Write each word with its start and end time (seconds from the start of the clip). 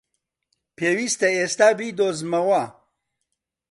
پێویستە 0.77 1.27
ئێستا 1.37 1.69
بیدۆزمەوە! 1.77 2.63